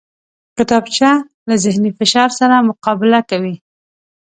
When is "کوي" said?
3.29-3.55